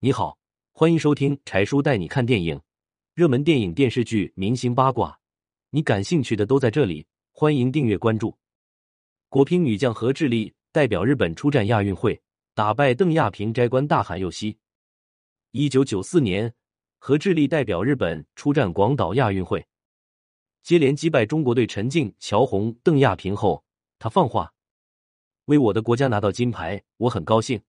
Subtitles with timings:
[0.00, 0.38] 你好，
[0.70, 2.60] 欢迎收听柴叔带你看电影，
[3.14, 5.18] 热门电影、电视剧、明星八卦，
[5.70, 7.04] 你感兴趣的都在这里。
[7.32, 8.38] 欢迎订阅关注。
[9.28, 12.22] 国乒女将何智丽代表日本出战亚运会，
[12.54, 14.56] 打败邓亚萍，摘冠大喊又喜。
[15.50, 16.54] 一九九四年，
[17.00, 19.66] 何智丽代表日本出战广岛亚运会，
[20.62, 23.64] 接连击败中国队陈静、乔红、邓亚萍后，
[23.98, 24.52] 她放话
[25.46, 27.60] ：“为我的国家拿到金牌，我很高兴。”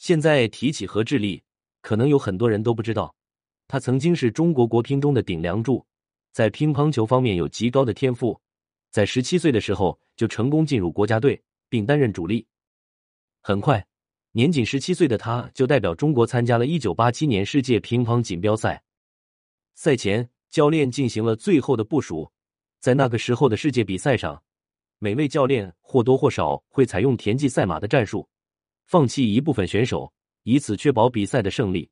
[0.00, 1.42] 现在提起何智丽，
[1.82, 3.14] 可能有很多人都不知道，
[3.68, 5.84] 他曾经是中国国乒中的顶梁柱，
[6.32, 8.40] 在乒乓球方面有极高的天赋，
[8.90, 11.38] 在十七岁的时候就成功进入国家队，
[11.68, 12.46] 并担任主力。
[13.42, 13.86] 很快，
[14.32, 18.82] 年仅十七岁的他就代表中国参加了一九八七年世界乒乓锦标赛。
[19.74, 22.32] 赛前，教练进行了最后的部署，
[22.78, 24.42] 在那个时候的世界比赛上，
[24.98, 28.26] 每位教练或多或少会采用田忌赛马的战术。
[28.90, 30.12] 放弃一部分选手，
[30.42, 31.88] 以此确保比赛的胜利。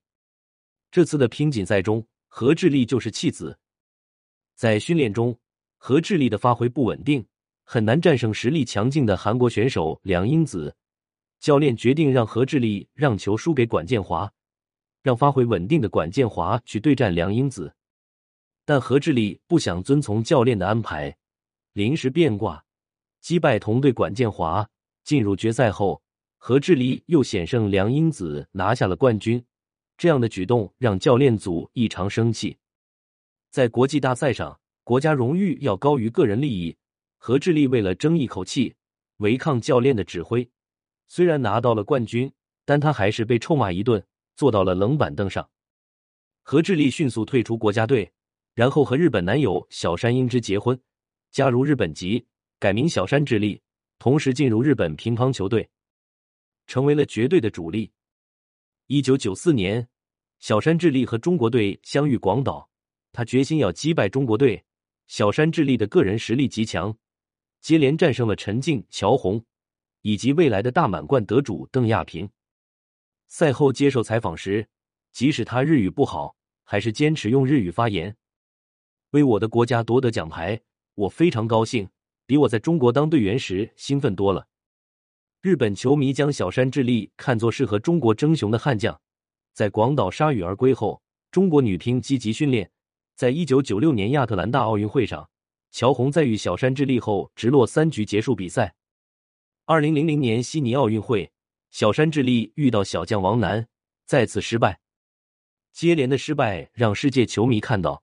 [0.91, 3.57] 这次的拼锦赛中，何智丽就是弃子。
[4.57, 5.39] 在训练中，
[5.77, 7.25] 何智丽的发挥不稳定，
[7.63, 10.75] 很难战胜实力强劲的韩国选手梁英子。
[11.39, 14.29] 教练决定让何智丽让球输给管建华，
[15.01, 17.73] 让发挥稳定的管建华去对战梁英子。
[18.65, 21.17] 但何智丽不想遵从教练的安排，
[21.75, 22.65] 临时变卦，
[23.21, 24.69] 击败同队管建华，
[25.05, 26.03] 进入决赛后。
[26.41, 29.45] 何智丽又险胜梁英子拿下了冠军，
[29.99, 32.57] 这样的举动让教练组异常生气。
[33.51, 36.77] 在国际大赛上，国家荣誉要高于个人利益。
[37.19, 38.77] 何智丽为了争一口气，
[39.17, 40.49] 违抗教练的指挥，
[41.09, 42.33] 虽然拿到了冠军，
[42.65, 44.03] 但他还是被臭骂一顿，
[44.37, 45.51] 坐到了冷板凳上。
[46.45, 48.13] 何智丽迅速退出国家队，
[48.55, 50.81] 然后和日本男友小山英之结婚，
[51.33, 52.25] 加入日本籍，
[52.61, 53.61] 改名小山智丽，
[53.99, 55.69] 同时进入日本乒乓球队。
[56.69, 57.91] 成为了绝对的主力。
[58.87, 59.89] 一九九四年，
[60.39, 62.71] 小山智利和中国队相遇广岛，
[63.11, 64.65] 他决心要击败中国队。
[65.09, 66.97] 小山智利的个人实力极强，
[67.63, 69.43] 接连战胜了陈静、乔红
[70.03, 72.29] 以及未来的大满贯得主邓亚萍。
[73.27, 74.69] 赛后接受采访时，
[75.11, 78.15] 即使他日语不好，还是坚持用日语发言
[79.13, 80.61] ：“为我的国家夺得奖牌，
[80.95, 81.89] 我非常高兴，
[82.27, 84.47] 比我在中国当队员时兴奋多了。”
[85.41, 89.01] 日本球迷将小山智丽看作是和中国争雄的悍将。
[89.55, 91.01] 在广岛铩羽而归后，
[91.31, 92.69] 中国女乒积极训练。
[93.15, 95.31] 在一九九六年亚特兰大奥运会上，
[95.71, 98.75] 乔红在遇小山智丽后直落三局结束比赛。
[99.65, 101.31] 二零零零年悉尼奥运会，
[101.71, 103.69] 小山智丽遇到小将王楠，
[104.07, 104.81] 再次失败。
[105.73, 108.03] 接连的失败让世界球迷看到，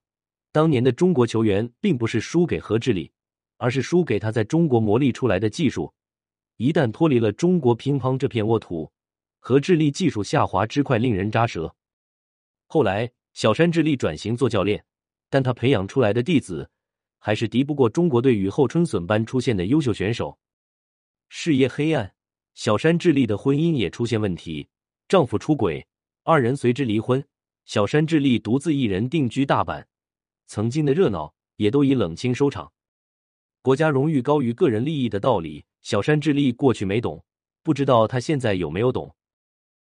[0.54, 3.12] 当年的中国球员并不是输给何智丽，
[3.58, 5.94] 而是输给他在中国磨砺出来的技术。
[6.58, 8.92] 一旦脱离了中国乒乓这片沃土，
[9.40, 11.76] 何智丽技术下滑之快令人扎舌。
[12.68, 14.86] 后来，小山智丽转型做教练，
[15.30, 16.70] 但他培养出来的弟子
[17.20, 20.40] 还是敌不过中国队雨后春笋般出现的优秀选手。
[21.28, 22.16] 事业黑暗，
[22.54, 24.70] 小山智丽的婚姻也出现问题，
[25.10, 25.86] 丈夫出轨，
[26.24, 27.26] 二人随之离婚。
[27.66, 29.86] 小山智丽独自一人定居大阪，
[30.48, 32.72] 曾经的热闹也都以冷清收场。
[33.62, 35.66] 国家荣誉高于个人利益的道理。
[35.86, 37.24] 小山智丽过去没懂，
[37.62, 39.16] 不知道他现在有没有懂。